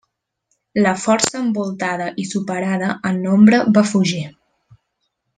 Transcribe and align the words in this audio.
La 0.85 0.93
força 1.01 1.35
envoltada 1.41 2.07
i 2.23 2.25
superada 2.29 2.87
en 3.11 3.19
nombre 3.27 3.59
va 3.77 3.85
fugir. 3.91 4.23